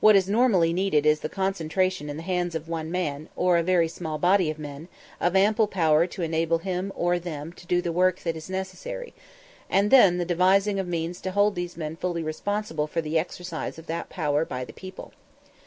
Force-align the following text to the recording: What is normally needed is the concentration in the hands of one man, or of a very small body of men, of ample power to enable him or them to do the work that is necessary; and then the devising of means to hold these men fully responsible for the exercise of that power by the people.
What 0.00 0.16
is 0.16 0.26
normally 0.26 0.72
needed 0.72 1.04
is 1.04 1.20
the 1.20 1.28
concentration 1.28 2.08
in 2.08 2.16
the 2.16 2.22
hands 2.22 2.54
of 2.54 2.66
one 2.66 2.90
man, 2.90 3.28
or 3.36 3.58
of 3.58 3.66
a 3.66 3.66
very 3.66 3.88
small 3.88 4.16
body 4.16 4.48
of 4.50 4.58
men, 4.58 4.88
of 5.20 5.36
ample 5.36 5.66
power 5.66 6.06
to 6.06 6.22
enable 6.22 6.60
him 6.60 6.90
or 6.96 7.18
them 7.18 7.52
to 7.52 7.66
do 7.66 7.82
the 7.82 7.92
work 7.92 8.20
that 8.20 8.36
is 8.38 8.48
necessary; 8.48 9.12
and 9.68 9.90
then 9.90 10.16
the 10.16 10.24
devising 10.24 10.78
of 10.80 10.88
means 10.88 11.20
to 11.20 11.32
hold 11.32 11.56
these 11.56 11.76
men 11.76 11.94
fully 11.94 12.22
responsible 12.22 12.86
for 12.86 13.02
the 13.02 13.18
exercise 13.18 13.78
of 13.78 13.86
that 13.86 14.08
power 14.08 14.46
by 14.46 14.64
the 14.64 14.72
people. 14.72 15.12